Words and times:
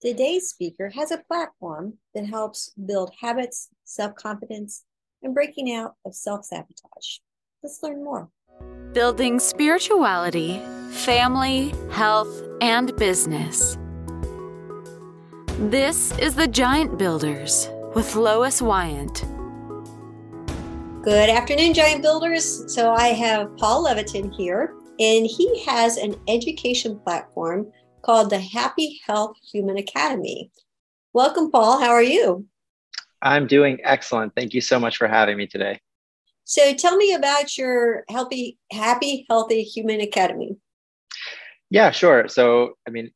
Today's 0.00 0.48
speaker 0.48 0.88
has 0.88 1.10
a 1.10 1.18
platform 1.18 1.98
that 2.14 2.24
helps 2.24 2.72
build 2.86 3.12
habits, 3.20 3.68
self 3.84 4.14
confidence, 4.14 4.84
and 5.22 5.34
breaking 5.34 5.74
out 5.74 5.96
of 6.06 6.14
self 6.14 6.46
sabotage. 6.46 7.18
Let's 7.62 7.82
learn 7.82 8.02
more. 8.02 8.30
Building 8.94 9.38
spirituality, 9.38 10.58
family, 10.90 11.74
health, 11.90 12.32
and 12.62 12.96
business. 12.96 13.76
This 15.58 16.16
is 16.18 16.34
the 16.34 16.48
Giant 16.48 16.96
Builders 16.96 17.68
with 17.94 18.16
Lois 18.16 18.62
Wyant. 18.62 19.26
Good 21.02 21.28
afternoon, 21.28 21.74
Giant 21.74 22.00
Builders. 22.00 22.74
So 22.74 22.94
I 22.94 23.08
have 23.08 23.54
Paul 23.58 23.84
Levitin 23.84 24.34
here, 24.34 24.72
and 24.98 25.26
he 25.26 25.62
has 25.64 25.98
an 25.98 26.14
education 26.26 26.98
platform 27.00 27.70
called 28.02 28.30
the 28.30 28.40
Happy 28.40 29.00
Health 29.06 29.36
Human 29.52 29.76
Academy. 29.76 30.50
Welcome, 31.12 31.50
Paul. 31.50 31.80
How 31.80 31.90
are 31.90 32.02
you? 32.02 32.46
I'm 33.22 33.46
doing 33.46 33.78
excellent. 33.82 34.34
Thank 34.34 34.54
you 34.54 34.60
so 34.60 34.78
much 34.78 34.96
for 34.96 35.06
having 35.06 35.36
me 35.36 35.46
today. 35.46 35.80
So 36.44 36.74
tell 36.74 36.96
me 36.96 37.12
about 37.12 37.56
your 37.58 38.04
healthy, 38.08 38.58
happy, 38.72 39.26
healthy 39.28 39.62
human 39.62 40.00
academy. 40.00 40.56
Yeah, 41.68 41.90
sure. 41.90 42.26
So, 42.28 42.74
I 42.88 42.90
mean, 42.90 43.10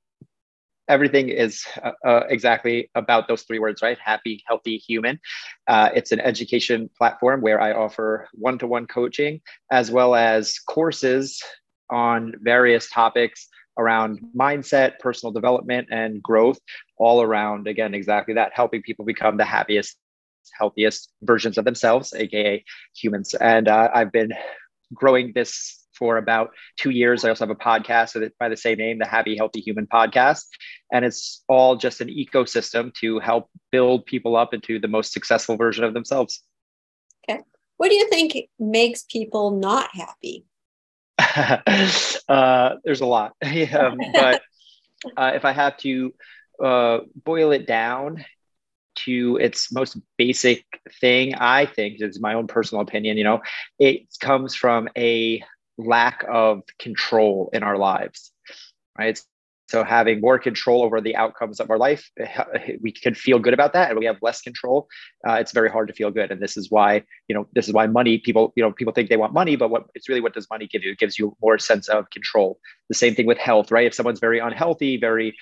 everything 0.89 1.31
is 1.31 1.65
uh, 1.83 1.93
uh, 2.07 2.25
exactly 2.29 2.91
about 2.95 3.27
those 3.27 3.43
three 3.43 3.59
words, 3.59 3.83
right? 3.83 3.99
Happy, 3.99 4.43
healthy, 4.47 4.77
human. 4.77 5.19
Uh, 5.67 5.91
it's 5.95 6.13
an 6.13 6.21
education 6.21 6.91
platform 6.97 7.41
where 7.41 7.61
I 7.61 7.73
offer 7.73 8.29
one 8.33 8.59
to 8.59 8.67
one 8.67 8.87
coaching 8.87 9.41
as 9.71 9.91
well 9.91 10.15
as 10.15 10.59
courses 10.59 11.43
on 11.91 12.35
various 12.43 12.89
topics 12.91 13.49
around 13.79 14.21
mindset, 14.37 14.99
personal 14.99 15.33
development, 15.33 15.89
and 15.91 16.23
growth, 16.23 16.59
all 16.99 17.23
around, 17.23 17.67
again, 17.67 17.95
exactly 17.95 18.35
that, 18.35 18.53
helping 18.55 18.83
people 18.83 19.05
become 19.05 19.37
the 19.37 19.45
happiest, 19.45 19.97
healthiest 20.59 21.13
versions 21.23 21.59
of 21.59 21.65
themselves, 21.65 22.13
AKA 22.15 22.65
humans. 22.95 23.35
And 23.35 23.69
uh, 23.69 23.91
I've 23.95 24.13
been 24.13 24.33
growing 24.93 25.33
this 25.35 25.85
for 25.97 26.17
about 26.17 26.51
two 26.77 26.91
years. 26.91 27.25
I 27.25 27.29
also 27.29 27.47
have 27.47 27.57
a 27.57 27.59
podcast 27.59 28.31
by 28.39 28.49
the 28.49 28.57
same 28.57 28.79
name, 28.79 28.99
the 28.99 29.07
Happy 29.07 29.37
Healthy 29.37 29.61
Human 29.61 29.87
Podcast. 29.87 30.45
And 30.93 31.05
it's 31.05 31.43
all 31.49 31.77
just 31.77 32.01
an 32.01 32.09
ecosystem 32.09 32.93
to 32.95 33.21
help 33.21 33.49
build 33.71 34.07
people 34.07 34.37
up 34.37 34.53
into 34.53 34.79
the 34.79 34.89
most 34.89 35.13
successful 35.13 35.57
version 35.57 35.85
of 35.85 35.95
themselves. 35.95 36.43
Okay. 37.29 37.41
What 37.77 37.89
do 37.91 37.95
you 37.95 38.09
think 38.09 38.37
makes 38.59 39.05
people 39.05 39.53
not 39.53 39.91
happy? 39.95 40.47
uh, 42.29 42.77
there's 42.85 43.01
a 43.01 43.07
lot, 43.07 43.35
um, 43.79 44.13
but 44.15 44.41
uh, 45.17 45.33
if 45.35 45.45
I 45.45 45.53
have 45.53 45.77
to 45.79 46.15
uh, 46.63 46.99
boil 47.25 47.53
it 47.53 47.67
down 47.67 48.25
to 48.97 49.39
its 49.41 49.73
most 49.73 49.97
basic 50.17 50.65
thing, 51.01 51.35
I 51.35 51.67
think 51.67 51.97
it's 51.99 52.21
my 52.21 52.35
own 52.35 52.47
personal 52.47 52.83
opinion. 52.83 53.17
You 53.17 53.25
know, 53.25 53.43
it 53.79 54.07
comes 54.21 54.55
from 54.55 54.89
a 54.97 55.43
lack 55.77 56.25
of 56.31 56.63
control 56.79 57.51
in 57.53 57.63
our 57.63 57.77
lives, 57.77 58.31
right? 58.99 59.21
So 59.67 59.83
having 59.83 60.21
more 60.21 60.39
control 60.39 60.83
over 60.83 61.01
the 61.01 61.17
outcomes 61.17 61.59
of 61.59 61.71
our 61.71 61.79
life, 61.79 62.11
we 62.81 62.93
can 62.93 63.15
feel 63.15 63.39
good 63.39 63.55
about 63.55 63.73
that, 63.73 63.91
and 63.91 63.99
we 63.99 64.05
have 64.05 64.17
less 64.21 64.43
control. 64.43 64.89
Uh, 65.27 65.35
it's 65.35 65.53
very 65.53 65.71
hard 65.71 65.89
to 65.89 65.95
feel 65.95 66.11
good, 66.11 66.31
and 66.31 66.41
this 66.41 66.57
is 66.57 66.71
why 66.71 67.03
you 67.29 67.35
know 67.35 67.47
this 67.55 67.67
is 67.67 67.75
why 67.75 67.87
money 67.87 68.19
people 68.19 68.53
you 68.57 68.63
know 68.63 68.73
people 68.73 68.93
think 68.93 69.09
they 69.09 69.17
want 69.17 69.33
money, 69.33 69.57
but 69.57 69.71
what 69.71 69.85
it's 69.95 70.09
really 70.09 70.21
what 70.21 70.35
does 70.35 70.47
money 70.51 70.67
give 70.67 70.83
you? 70.83 70.93
It 70.93 70.99
gives 70.99 71.19
you 71.19 71.37
more 71.41 71.59
sense 71.59 71.89
of 71.89 72.11
control. 72.11 72.59
The 72.89 72.95
same 72.95 73.15
thing 73.15 73.27
with 73.27 73.39
health, 73.39 73.71
right? 73.71 73.87
If 73.87 73.95
someone's 73.95 74.21
very 74.21 74.39
unhealthy, 74.39 74.99
very 74.99 75.35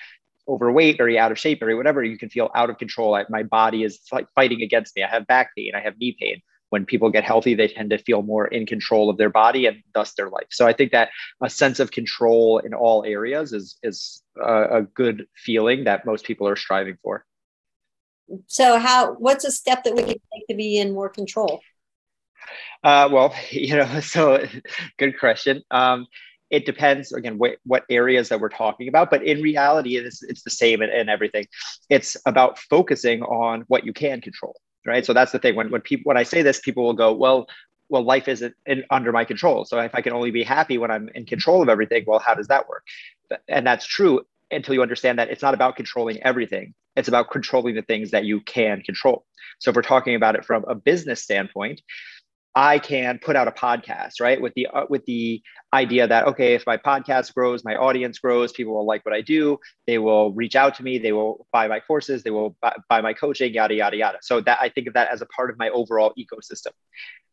overweight, 0.47 0.97
very 0.97 1.17
out 1.19 1.31
of 1.31 1.39
shape, 1.39 1.59
very 1.59 1.75
whatever, 1.75 2.03
you 2.03 2.17
can 2.17 2.29
feel 2.29 2.49
out 2.55 2.69
of 2.69 2.77
control. 2.77 3.15
I, 3.15 3.25
my 3.29 3.43
body 3.43 3.83
is 3.83 3.99
fighting 4.35 4.61
against 4.61 4.95
me. 4.95 5.03
I 5.03 5.09
have 5.09 5.27
back 5.27 5.51
pain. 5.57 5.71
I 5.75 5.81
have 5.81 5.97
knee 5.97 6.15
pain 6.19 6.41
when 6.73 6.85
people 6.87 7.11
get 7.11 7.23
healthy, 7.23 7.53
they 7.53 7.67
tend 7.67 7.91
to 7.91 7.99
feel 7.99 8.23
more 8.23 8.47
in 8.47 8.65
control 8.65 9.07
of 9.07 9.17
their 9.17 9.29
body 9.29 9.67
and 9.67 9.83
thus 9.93 10.13
their 10.15 10.27
life. 10.27 10.47
So 10.49 10.65
I 10.65 10.73
think 10.73 10.91
that 10.91 11.09
a 11.39 11.47
sense 11.47 11.79
of 11.79 11.91
control 11.91 12.57
in 12.57 12.73
all 12.73 13.05
areas 13.05 13.53
is 13.53 13.77
is 13.83 14.23
a, 14.43 14.79
a 14.79 14.81
good 14.81 15.27
feeling 15.35 15.83
that 15.83 16.03
most 16.03 16.25
people 16.25 16.47
are 16.47 16.55
striving 16.55 16.97
for. 17.03 17.25
So 18.47 18.79
how 18.79 19.13
what's 19.13 19.45
a 19.45 19.51
step 19.51 19.83
that 19.83 19.93
we 19.93 20.01
can 20.01 20.15
take 20.33 20.47
to 20.49 20.55
be 20.55 20.79
in 20.79 20.95
more 20.95 21.09
control? 21.09 21.61
Uh, 22.83 23.07
well, 23.11 23.35
you 23.51 23.75
know, 23.75 23.99
so 23.99 24.43
good 24.97 25.19
question. 25.19 25.61
Um, 25.69 26.07
it 26.49 26.65
depends 26.65 27.13
again 27.13 27.37
what, 27.37 27.57
what 27.65 27.83
areas 27.89 28.29
that 28.29 28.39
we're 28.39 28.57
talking 28.63 28.87
about 28.87 29.09
but 29.09 29.23
in 29.23 29.41
reality 29.41 29.95
it's, 29.97 30.21
it's 30.21 30.43
the 30.43 30.51
same 30.51 30.83
in, 30.83 30.89
in 30.91 31.09
everything 31.09 31.47
it's 31.89 32.15
about 32.27 32.59
focusing 32.59 33.23
on 33.23 33.63
what 33.69 33.85
you 33.85 33.91
can 33.91 34.21
control 34.21 34.55
right? 34.85 35.05
So 35.05 35.13
that's 35.13 35.31
the 35.31 35.39
thing. 35.39 35.55
When, 35.55 35.71
when 35.71 35.81
people 35.81 36.09
when 36.09 36.17
i 36.17 36.23
say 36.23 36.41
this 36.41 36.59
people 36.59 36.83
will 36.83 36.93
go 36.93 37.13
well 37.13 37.47
well 37.89 38.03
life 38.03 38.27
isn't 38.27 38.55
in, 38.65 38.83
under 38.89 39.11
my 39.11 39.25
control. 39.25 39.65
So 39.65 39.79
if 39.79 39.95
i 39.95 40.01
can 40.01 40.13
only 40.13 40.31
be 40.31 40.43
happy 40.43 40.77
when 40.77 40.91
i'm 40.91 41.09
in 41.15 41.25
control 41.25 41.61
of 41.61 41.69
everything 41.69 42.03
well 42.07 42.19
how 42.19 42.33
does 42.33 42.47
that 42.47 42.67
work? 42.67 42.85
And 43.47 43.65
that's 43.65 43.85
true 43.85 44.21
until 44.51 44.73
you 44.75 44.81
understand 44.81 45.17
that 45.19 45.29
it's 45.29 45.41
not 45.41 45.53
about 45.53 45.75
controlling 45.75 46.21
everything. 46.23 46.73
It's 46.95 47.07
about 47.07 47.31
controlling 47.31 47.75
the 47.75 47.81
things 47.81 48.11
that 48.11 48.23
you 48.23 48.41
can 48.41 48.81
control. 48.81 49.25
So 49.59 49.69
if 49.69 49.75
we're 49.75 49.81
talking 49.81 50.15
about 50.15 50.35
it 50.35 50.45
from 50.45 50.63
a 50.67 50.75
business 50.75 51.23
standpoint 51.23 51.81
I 52.55 52.77
can 52.77 53.19
put 53.19 53.35
out 53.35 53.47
a 53.47 53.51
podcast, 53.51 54.21
right? 54.21 54.39
With 54.39 54.53
the 54.55 54.67
uh, 54.67 54.85
with 54.89 55.05
the 55.05 55.41
idea 55.73 56.07
that 56.07 56.27
okay, 56.27 56.53
if 56.53 56.65
my 56.67 56.77
podcast 56.77 57.33
grows, 57.33 57.63
my 57.65 57.75
audience 57.75 58.19
grows, 58.19 58.51
people 58.51 58.75
will 58.75 58.85
like 58.85 59.03
what 59.05 59.15
I 59.15 59.21
do, 59.21 59.59
they 59.87 59.97
will 59.97 60.31
reach 60.33 60.55
out 60.55 60.75
to 60.75 60.83
me, 60.83 60.99
they 60.99 61.13
will 61.13 61.47
buy 61.51 61.67
my 61.67 61.79
courses, 61.79 62.21
they 62.21 62.29
will 62.29 62.55
buy, 62.61 62.75
buy 62.89 63.01
my 63.01 63.13
coaching, 63.13 63.53
yada 63.53 63.73
yada 63.73 63.97
yada. 63.97 64.17
So 64.21 64.39
that 64.41 64.59
I 64.61 64.69
think 64.69 64.87
of 64.87 64.93
that 64.93 65.11
as 65.11 65.21
a 65.21 65.25
part 65.25 65.49
of 65.49 65.57
my 65.57 65.69
overall 65.69 66.13
ecosystem. 66.17 66.71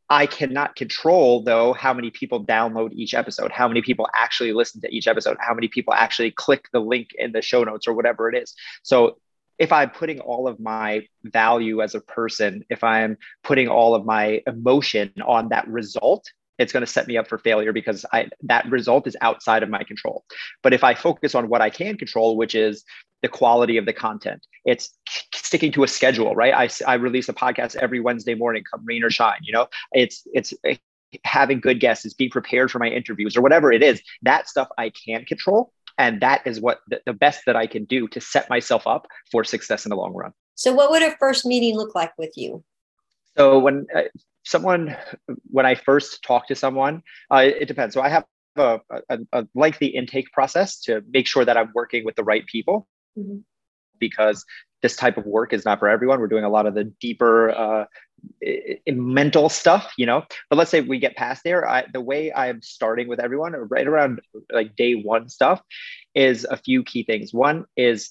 I 0.09 0.27
cannot 0.27 0.75
control 0.75 1.45
though 1.45 1.73
how 1.73 1.95
many 1.95 2.11
people 2.11 2.45
download 2.45 2.93
each 2.93 3.15
episode, 3.15 3.53
how 3.53 3.69
many 3.69 3.83
people 3.83 4.09
actually 4.15 4.53
listen 4.53 4.81
to 4.81 4.89
each 4.89 5.07
episode, 5.07 5.37
how 5.39 5.55
many 5.55 5.69
people 5.69 5.95
actually 5.95 6.33
click 6.33 6.67
the 6.73 6.81
link 6.81 7.11
in 7.17 7.33
the 7.33 7.43
show 7.43 7.63
notes 7.63 7.87
or 7.87 7.95
whatever 7.95 8.29
it 8.29 8.37
is. 8.43 8.55
So 8.83 9.19
if 9.61 9.73
I'm 9.73 9.91
putting 9.91 10.21
all 10.21 10.49
of 10.49 10.59
my 10.59 11.07
value 11.23 11.83
as 11.83 11.95
a 11.95 12.01
person, 12.01 12.65
if 12.71 12.83
I'm 12.83 13.19
putting 13.45 13.69
all 13.69 13.95
of 13.95 14.07
my 14.07 14.41
emotion 14.47 15.13
on 15.25 15.51
that 15.51 15.69
result, 15.69 16.25
it's 16.59 16.73
going 16.73 16.85
to 16.85 16.91
set 16.91 17.07
me 17.07 17.19
up 17.19 17.29
for 17.29 17.37
failure 17.37 17.73
because 17.73 18.07
I, 18.11 18.31
that 18.45 18.69
result 18.71 19.07
is 19.07 19.17
outside 19.21 19.63
of 19.63 19.69
my 19.69 19.85
control. 19.85 20.25
But 20.63 20.73
if 20.73 20.83
I 20.83 20.95
focus 20.95 21.35
on 21.35 21.51
what 21.51 21.61
I 21.61 21.69
can 21.69 21.99
control, 21.99 22.39
which 22.39 22.55
is 22.55 22.85
the 23.21 23.29
quality 23.29 23.77
of 23.77 23.85
the 23.85 23.93
content, 23.93 24.47
it's 24.65 24.91
sticking 25.35 25.73
to 25.73 25.85
a 25.85 25.89
schedule, 25.89 26.35
right? 26.35 26.55
I, 26.55 26.91
I 26.91 26.95
release 26.95 27.29
a 27.29 27.35
podcast 27.35 27.77
every 27.77 28.01
Wednesday 28.01 28.35
morning, 28.35 28.65
come 28.71 28.85
rain 28.87 29.05
or 29.05 29.11
shine. 29.11 29.41
You 29.43 29.53
know, 29.53 29.69
it's 29.93 30.27
it's 30.33 30.55
eh, 30.65 30.77
having 31.25 31.61
good 31.61 31.81
guests, 31.81 32.07
it's 32.07 32.15
being 32.15 32.31
prepared 32.31 32.71
for 32.71 32.79
my 32.79 32.89
interviews 32.89 33.37
or 33.37 33.43
whatever 33.43 33.73
it 33.73 33.83
is. 33.83 34.01
That 34.23 34.49
stuff 34.49 34.69
I 34.79 34.91
can 34.91 35.27
control 35.27 35.73
and 36.01 36.23
that 36.23 36.41
is 36.47 36.61
what 36.61 36.81
the, 36.89 37.01
the 37.05 37.13
best 37.13 37.43
that 37.45 37.57
I 37.57 37.67
can 37.67 37.85
do 37.85 38.09
to 38.09 38.21
set 38.23 38.49
myself 38.49 38.87
up 38.87 39.07
for 39.31 39.45
success 39.45 39.85
in 39.85 39.91
the 39.91 39.97
long 39.97 40.15
run. 40.15 40.33
So, 40.55 40.73
what 40.73 40.91
would 40.91 41.03
a 41.03 41.15
first 41.19 41.45
meeting 41.45 41.77
look 41.77 41.95
like 41.95 42.17
with 42.17 42.33
you? 42.37 42.65
So, 43.37 43.59
when 43.59 43.87
uh, 43.95 44.05
someone, 44.43 44.97
when 45.51 45.67
I 45.67 45.75
first 45.75 46.23
talk 46.23 46.49
to 46.49 46.55
someone, 46.55 47.03
uh, 47.31 47.45
it 47.45 47.69
depends. 47.69 47.95
So, 47.95 48.01
I 48.01 48.09
have 48.09 48.25
a, 48.57 48.81
a, 49.11 49.19
a, 49.33 49.47
lengthy 49.55 49.89
intake 49.89 50.33
process 50.33 50.81
to 50.83 51.03
make 51.11 51.27
sure 51.27 51.45
that 51.45 51.59
I'm 51.59 51.71
working 51.75 52.05
with 52.07 52.17
the 52.17 52.25
right 52.25 52.47
people. 52.47 52.89
Mm-hmm. 53.19 53.39
Because 53.99 54.47
this 54.83 54.97
type 54.97 55.17
of 55.17 55.27
work 55.27 55.53
is 55.53 55.65
not 55.65 55.79
for 55.79 55.89
everyone. 55.89 56.21
We're 56.21 56.29
doing 56.29 56.45
a 56.45 56.49
lot 56.49 56.67
of 56.67 56.75
the 56.75 56.85
deeper 56.85 57.51
uh, 57.51 57.85
mental 58.87 59.49
stuff, 59.49 59.93
you 59.97 60.07
know. 60.07 60.25
But 60.49 60.57
let's 60.57 60.71
say 60.71 60.81
we 60.81 60.99
get 60.99 61.17
past 61.17 61.43
there. 61.45 61.69
I, 61.69 61.85
the 61.93 62.01
way 62.01 62.33
I'm 62.33 62.63
starting 62.63 63.09
with 63.09 63.21
everyone, 63.21 63.53
right 63.53 63.87
around 63.87 64.21
like 64.53 64.77
day 64.77 64.95
one 64.95 65.29
stuff, 65.29 65.63
is 66.15 66.45
a 66.45 66.57
few 66.57 66.83
key 66.83 67.05
things. 67.05 67.33
One 67.33 67.67
is 67.77 68.11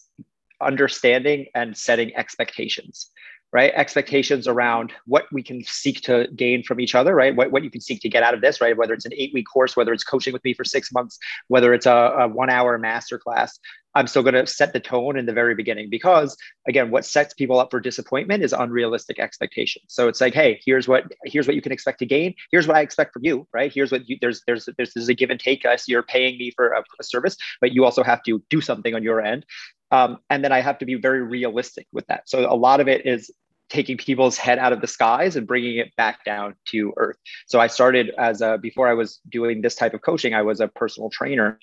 understanding 0.61 1.47
and 1.55 1.77
setting 1.77 2.15
expectations 2.15 3.11
right? 3.51 3.71
Expectations 3.75 4.47
around 4.47 4.93
what 5.05 5.25
we 5.31 5.41
can 5.41 5.63
seek 5.63 6.01
to 6.01 6.27
gain 6.35 6.63
from 6.63 6.79
each 6.79 6.95
other 6.95 7.15
right? 7.15 7.35
What, 7.35 7.51
what 7.51 7.63
you 7.63 7.71
can 7.71 7.81
seek 7.81 8.01
to 8.01 8.09
get 8.09 8.23
out 8.23 8.33
of 8.33 8.41
this 8.41 8.61
right? 8.61 8.77
Whether 8.77 8.93
it's 8.93 9.05
an 9.05 9.13
eight 9.15 9.33
week 9.33 9.47
course 9.51 9.75
whether 9.75 9.93
it's 9.93 10.03
coaching 10.03 10.33
with 10.33 10.43
me 10.43 10.53
for 10.53 10.63
six 10.63 10.91
months 10.91 11.17
whether 11.47 11.73
it's 11.73 11.85
a, 11.85 11.91
a 11.91 12.27
one 12.27 12.49
hour 12.49 12.77
master 12.77 13.17
class 13.17 13.59
i'm 13.95 14.07
still 14.07 14.23
going 14.23 14.33
to 14.33 14.45
set 14.45 14.73
the 14.73 14.79
tone 14.79 15.17
in 15.17 15.25
the 15.25 15.33
very 15.33 15.55
beginning 15.55 15.89
because 15.89 16.37
again 16.67 16.91
what 16.91 17.05
sets 17.05 17.33
people 17.33 17.59
up 17.59 17.71
for 17.71 17.79
disappointment 17.79 18.43
is 18.43 18.53
unrealistic 18.53 19.19
expectations. 19.19 19.85
So 19.89 20.07
it's 20.07 20.21
like 20.21 20.33
hey 20.33 20.61
here's 20.65 20.87
what 20.87 21.05
here's 21.25 21.47
what 21.47 21.55
you 21.55 21.61
can 21.61 21.71
expect 21.71 21.99
to 21.99 22.05
gain. 22.05 22.35
Here's 22.51 22.67
what 22.67 22.77
i 22.77 22.81
expect 22.81 23.13
from 23.13 23.23
you 23.25 23.47
right? 23.53 23.71
Here's 23.73 23.91
what 23.91 24.07
you 24.07 24.17
there's 24.21 24.43
there's 24.47 24.69
there's, 24.77 24.93
there's 24.93 25.09
a 25.09 25.13
give 25.13 25.29
and 25.29 25.39
take. 25.39 25.65
Us 25.65 25.87
you're 25.87 26.03
paying 26.03 26.37
me 26.37 26.51
for 26.51 26.69
a, 26.69 26.83
a 26.99 27.03
service 27.03 27.35
but 27.61 27.73
you 27.73 27.83
also 27.83 28.03
have 28.03 28.23
to 28.23 28.41
do 28.49 28.61
something 28.61 28.95
on 28.95 29.03
your 29.03 29.21
end. 29.21 29.45
Um, 29.91 30.19
and 30.29 30.43
then 30.43 30.51
I 30.51 30.61
have 30.61 30.77
to 30.79 30.85
be 30.85 30.95
very 30.95 31.23
realistic 31.23 31.87
with 31.91 32.05
that. 32.07 32.29
So 32.29 32.51
a 32.51 32.53
lot 32.55 32.79
of 32.79 32.87
it 32.87 33.05
is 33.07 33.31
taking 33.69 33.97
people's 33.97 34.37
head 34.37 34.59
out 34.59 34.73
of 34.73 34.81
the 34.81 34.87
skies 34.87 35.35
and 35.35 35.47
bringing 35.47 35.77
it 35.77 35.95
back 35.95 36.25
down 36.25 36.55
to 36.69 36.93
earth. 36.97 37.17
So 37.47 37.59
I 37.59 37.67
started 37.67 38.11
as 38.17 38.41
a, 38.41 38.57
before 38.57 38.87
I 38.87 38.93
was 38.93 39.19
doing 39.29 39.61
this 39.61 39.75
type 39.75 39.93
of 39.93 40.01
coaching, 40.01 40.33
I 40.33 40.41
was 40.41 40.59
a 40.59 40.67
personal 40.67 41.09
trainer 41.09 41.59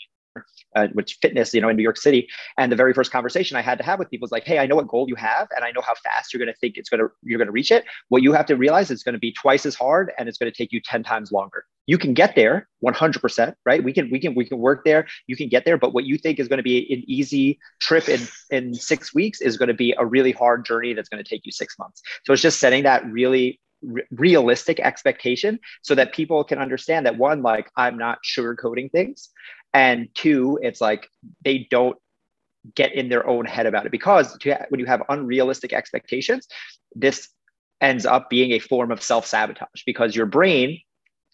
uh, 0.74 0.88
which 0.92 1.18
fitness, 1.22 1.54
you 1.54 1.60
know, 1.60 1.68
in 1.68 1.76
New 1.76 1.82
York 1.82 1.96
City. 1.96 2.28
And 2.58 2.70
the 2.70 2.76
very 2.76 2.92
first 2.92 3.12
conversation 3.12 3.56
I 3.56 3.62
had 3.62 3.78
to 3.78 3.84
have 3.84 3.98
with 3.98 4.10
people 4.10 4.24
was 4.24 4.32
like, 4.32 4.44
"Hey, 4.44 4.58
I 4.58 4.66
know 4.66 4.76
what 4.76 4.88
goal 4.88 5.06
you 5.08 5.14
have, 5.16 5.48
and 5.54 5.64
I 5.64 5.70
know 5.72 5.80
how 5.80 5.94
fast 6.04 6.32
you're 6.32 6.38
going 6.38 6.52
to 6.52 6.58
think 6.58 6.76
it's 6.76 6.88
going 6.88 7.00
to 7.00 7.08
you're 7.22 7.38
going 7.38 7.46
to 7.46 7.52
reach 7.52 7.70
it. 7.70 7.84
What 8.08 8.22
you 8.22 8.32
have 8.32 8.46
to 8.46 8.56
realize 8.56 8.86
is 8.86 8.92
it's 8.92 9.02
going 9.02 9.14
to 9.14 9.18
be 9.18 9.32
twice 9.32 9.66
as 9.66 9.74
hard, 9.74 10.12
and 10.18 10.28
it's 10.28 10.38
going 10.38 10.50
to 10.50 10.56
take 10.56 10.72
you 10.72 10.80
ten 10.80 11.02
times 11.02 11.32
longer. 11.32 11.64
You 11.86 11.98
can 11.98 12.14
get 12.14 12.34
there 12.34 12.68
100%, 12.84 13.54
right? 13.64 13.82
We 13.82 13.92
can 13.92 14.10
we 14.10 14.18
can 14.18 14.34
we 14.34 14.44
can 14.44 14.58
work 14.58 14.84
there. 14.84 15.06
You 15.26 15.36
can 15.36 15.48
get 15.48 15.64
there, 15.64 15.78
but 15.78 15.94
what 15.94 16.04
you 16.04 16.18
think 16.18 16.40
is 16.40 16.48
going 16.48 16.58
to 16.58 16.64
be 16.64 16.92
an 16.92 17.04
easy 17.06 17.58
trip 17.80 18.08
in 18.08 18.20
in 18.50 18.74
six 18.74 19.14
weeks 19.14 19.40
is 19.40 19.56
going 19.56 19.68
to 19.68 19.74
be 19.74 19.94
a 19.98 20.04
really 20.04 20.32
hard 20.32 20.64
journey 20.64 20.94
that's 20.94 21.08
going 21.08 21.22
to 21.22 21.28
take 21.28 21.46
you 21.46 21.52
six 21.52 21.78
months. 21.78 22.02
So 22.24 22.32
it's 22.32 22.42
just 22.42 22.58
setting 22.58 22.82
that 22.82 23.06
really 23.06 23.60
realistic 24.10 24.80
expectation 24.80 25.58
so 25.82 25.94
that 25.94 26.12
people 26.12 26.42
can 26.42 26.58
understand 26.58 27.04
that 27.04 27.18
one 27.18 27.42
like 27.42 27.70
i'm 27.76 27.98
not 27.98 28.18
sugarcoating 28.24 28.90
things 28.90 29.28
and 29.76 30.08
two 30.14 30.58
it's 30.62 30.80
like 30.80 31.06
they 31.44 31.68
don't 31.70 31.98
get 32.74 32.94
in 32.94 33.10
their 33.10 33.26
own 33.28 33.44
head 33.44 33.66
about 33.66 33.84
it 33.84 33.92
because 33.92 34.38
when 34.70 34.80
you 34.80 34.86
have 34.86 35.02
unrealistic 35.10 35.72
expectations 35.74 36.48
this 36.94 37.28
ends 37.82 38.06
up 38.06 38.30
being 38.30 38.52
a 38.52 38.58
form 38.58 38.90
of 38.90 39.02
self-sabotage 39.02 39.82
because 39.84 40.16
your 40.16 40.24
brain 40.24 40.80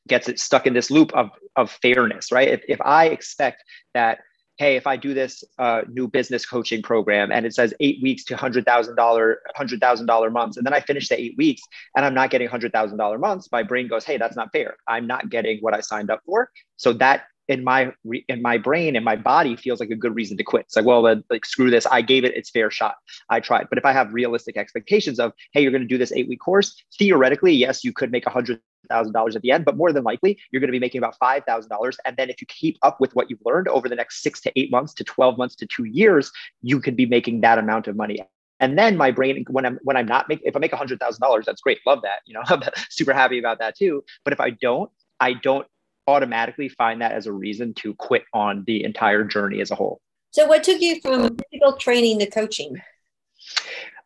gets 0.09 0.29
it 0.29 0.41
stuck 0.41 0.67
in 0.67 0.75
this 0.75 0.91
loop 0.91 1.15
of, 1.15 1.31
of 1.55 1.71
fairness 1.71 2.33
right? 2.33 2.49
If, 2.49 2.63
if 2.69 2.81
i 2.81 3.07
expect 3.07 3.63
that 3.95 4.19
hey 4.57 4.75
if 4.75 4.89
i 4.89 4.97
do 4.97 5.15
this 5.15 5.45
uh, 5.61 5.83
new 5.89 6.09
business 6.09 6.45
coaching 6.45 6.83
program 6.83 7.31
and 7.31 7.47
it 7.47 7.55
says 7.55 7.73
eight 7.79 8.03
weeks 8.03 8.25
to 8.25 8.35
$100000 8.35 9.37
$100000 9.57 10.33
months 10.33 10.57
and 10.57 10.67
then 10.67 10.75
i 10.75 10.81
finish 10.81 11.09
the 11.09 11.19
eight 11.19 11.37
weeks 11.39 11.63
and 11.97 12.05
i'm 12.05 12.15
not 12.15 12.31
getting 12.31 12.49
$100000 12.49 13.21
months 13.21 13.49
my 13.53 13.63
brain 13.63 13.87
goes 13.87 14.05
hey 14.05 14.17
that's 14.19 14.37
not 14.37 14.51
fair. 14.53 14.77
I'm 14.89 15.07
not 15.07 15.31
getting 15.31 15.61
what 15.61 15.75
i 15.75 15.81
signed 15.81 16.11
up 16.11 16.23
for. 16.27 16.51
So 16.77 16.93
that 16.95 17.23
in 17.53 17.63
my 17.63 17.93
in 18.29 18.43
my 18.43 18.59
brain 18.59 18.97
and 18.97 19.05
my 19.05 19.17
body 19.17 19.57
feels 19.57 19.79
like 19.81 19.91
a 19.91 19.97
good 19.97 20.15
reason 20.15 20.37
to 20.37 20.45
quit. 20.45 20.67
It's 20.67 20.77
like, 20.77 20.85
well, 20.85 21.03
like 21.31 21.45
screw 21.45 21.71
this. 21.71 21.87
I 21.87 22.03
gave 22.03 22.25
it 22.25 22.37
its 22.37 22.51
fair 22.51 22.71
shot. 22.71 22.97
I 23.31 23.41
tried. 23.41 23.69
But 23.69 23.79
if 23.79 23.85
I 23.85 23.93
have 23.93 24.13
realistic 24.13 24.57
expectations 24.57 25.21
of, 25.21 25.33
hey, 25.53 25.63
you're 25.63 25.71
going 25.71 25.83
to 25.83 25.89
do 25.89 25.99
this 25.99 26.13
eight 26.13 26.29
week 26.29 26.41
course, 26.41 26.75
theoretically, 26.99 27.53
yes, 27.53 27.85
you 27.85 27.93
could 27.93 28.11
make 28.11 28.27
a 28.27 28.31
hundred 28.31 28.61
thousand 28.89 29.13
dollars 29.13 29.37
at 29.37 29.43
the 29.43 29.53
end, 29.53 29.65
but 29.65 29.77
more 29.77 29.93
than 29.93 30.03
likely, 30.03 30.39
you're 30.51 30.61
going 30.61 30.69
to 30.69 30.73
be 30.73 30.81
making 30.81 30.99
about 30.99 31.17
five 31.19 31.45
thousand 31.45 31.69
dollars. 31.69 31.99
And 32.05 32.17
then 32.17 32.31
if 32.31 32.41
you 32.41 32.47
keep 32.49 32.79
up 32.83 33.01
with 33.01 33.15
what 33.15 33.31
you've 33.31 33.45
learned 33.45 33.69
over 33.69 33.89
the 33.89 33.95
next 33.95 34.23
six 34.23 34.41
to 34.43 34.53
eight 34.59 34.71
months 34.71 34.95
to 34.95 35.05
twelve 35.05 35.39
months 35.39 35.55
to 35.57 35.67
two 35.67 35.85
years, 35.85 36.33
you 36.63 36.81
could 36.81 36.97
be 36.97 37.07
making 37.07 37.43
that 37.43 37.59
amount 37.59 37.87
of 37.87 37.97
money 37.97 38.19
and 38.63 38.79
then 38.79 38.97
my 38.97 39.11
brain, 39.11 39.45
when 39.51 39.67
I'm 39.67 39.81
when 39.83 39.97
I'm 39.97 40.07
not 40.07 40.29
making, 40.29 40.47
if 40.47 40.55
I 40.55 40.61
make 40.61 40.73
a 40.73 40.77
hundred 40.77 41.01
thousand 41.01 41.21
dollars, 41.21 41.45
that's 41.45 41.61
great, 41.61 41.81
love 41.85 42.01
that. 42.03 42.21
You 42.27 42.35
know, 42.35 42.43
I'm 42.47 42.63
super 42.91 43.13
happy 43.13 43.41
about 43.41 43.59
that 43.59 43.77
too. 43.77 44.05
But 44.25 44.33
if 44.33 44.41
I 44.41 44.51
don't, 44.51 44.89
I 45.19 45.35
don't 45.35 45.67
automatically 46.07 46.69
find 46.69 47.01
that 47.01 47.13
as 47.13 47.27
a 47.27 47.33
reason 47.33 47.75
to 47.75 47.95
quit 47.95 48.25
on 48.33 48.65
the 48.67 48.85
entire 48.85 49.25
journey 49.25 49.61
as 49.61 49.71
a 49.71 49.75
whole. 49.75 50.01
So, 50.31 50.47
what 50.47 50.65
took 50.65 50.81
you 50.81 51.01
from 51.01 51.37
physical 51.51 51.77
training 51.79 52.19
to 52.21 52.27
coaching? 52.27 52.81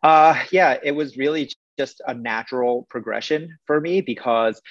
Uh, 0.03 0.43
yeah, 0.51 0.77
it 0.83 0.91
was 0.91 1.17
really 1.17 1.51
just 1.77 2.01
a 2.05 2.13
natural 2.13 2.87
progression 2.89 3.57
for 3.65 3.79
me 3.79 4.01
because 4.01 4.61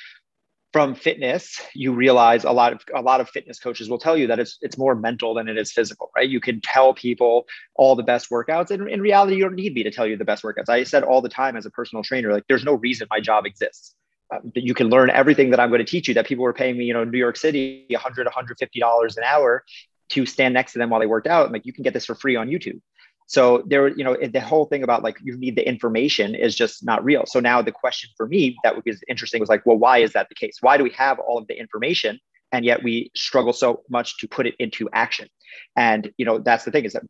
from 0.73 0.95
fitness 0.95 1.61
you 1.75 1.93
realize 1.93 2.45
a 2.45 2.51
lot 2.51 2.73
of 2.73 2.83
a 2.95 3.01
lot 3.01 3.21
of 3.21 3.31
fitness 3.31 3.59
coaches 3.59 3.89
will 3.89 3.99
tell 3.99 4.17
you 4.17 4.27
that 4.27 4.39
it's 4.39 4.59
it's 4.61 4.77
more 4.77 4.95
mental 4.95 5.33
than 5.33 5.49
it 5.49 5.57
is 5.57 5.73
physical 5.73 6.11
right 6.15 6.29
you 6.29 6.41
can 6.41 6.61
tell 6.61 6.93
people 6.93 7.47
all 7.77 7.97
the 7.97 8.03
best 8.03 8.29
workouts 8.29 8.71
and 8.71 8.87
in 8.91 9.01
reality 9.01 9.37
you 9.37 9.43
don't 9.43 9.55
need 9.55 9.73
me 9.73 9.83
to 9.83 9.91
tell 9.91 10.07
you 10.07 10.19
the 10.19 10.25
best 10.25 10.43
workouts 10.43 10.69
i 10.69 10.83
said 10.83 11.03
all 11.03 11.23
the 11.23 11.31
time 11.31 11.57
as 11.57 11.65
a 11.65 11.71
personal 11.71 12.03
trainer 12.03 12.31
like 12.31 12.45
there's 12.49 12.65
no 12.65 12.75
reason 12.75 13.07
my 13.09 13.21
job 13.21 13.47
exists 13.47 13.95
you 14.55 14.75
can 14.75 14.89
learn 14.89 15.11
everything 15.11 15.51
that 15.51 15.61
I'm 15.61 15.69
going 15.69 15.79
to 15.79 15.91
teach 15.91 16.09
you 16.09 16.15
that 16.15 16.27
people 16.27 16.43
were 16.43 16.53
paying 16.53 16.77
me, 16.77 16.85
you 16.85 16.93
know, 16.93 17.05
New 17.05 17.19
York 17.19 17.37
City, 17.37 17.87
100, 17.91 18.27
150 18.27 18.81
dollars 18.81 19.17
an 19.17 19.25
hour 19.25 19.65
to 20.11 20.27
stand 20.27 20.55
next 20.55 20.73
to 20.73 20.79
them 20.79 20.91
while 20.91 21.01
they 21.01 21.07
worked 21.07 21.27
out. 21.27 21.47
I'm 21.47 21.53
like, 21.53 21.67
you 21.67 21.73
can 21.73 21.83
get 21.83 21.95
this 21.95 22.07
for 22.07 22.15
free 22.15 22.37
on 22.37 22.49
YouTube. 22.49 22.81
So 23.29 23.65
there, 23.67 23.89
you 23.89 24.05
know, 24.05 24.17
the 24.17 24.41
whole 24.41 24.67
thing 24.67 24.85
about 24.85 25.03
like 25.03 25.19
you 25.23 25.37
need 25.37 25.57
the 25.57 25.69
information 25.69 26.35
is 26.35 26.55
just 26.55 26.85
not 26.85 27.05
real. 27.05 27.25
So 27.27 27.41
now 27.41 27.61
the 27.61 27.73
question 27.73 28.11
for 28.17 28.27
me 28.27 28.57
that 28.63 28.85
was 28.85 29.03
interesting 29.09 29.41
was 29.41 29.49
like, 29.49 29.67
well, 29.67 29.77
why 29.77 29.99
is 29.99 30.13
that 30.13 30.29
the 30.29 30.37
case? 30.37 30.59
Why 30.61 30.77
do 30.77 30.85
we 30.85 30.91
have 30.91 31.19
all 31.19 31.39
of 31.39 31.49
the 31.49 31.59
information 31.59 32.21
and 32.53 32.65
yet 32.65 32.85
we 32.85 33.11
struggle 33.17 33.53
so 33.53 33.83
much 33.91 34.19
to 34.19 34.29
put 34.29 34.47
it 34.47 34.55
into 34.61 34.89
action? 34.93 35.29
And 35.75 36.13
you 36.19 36.25
know, 36.25 36.39
that's 36.39 36.65
the 36.65 36.71
thing 36.71 36.85
is 36.85 36.93
that 36.93 37.03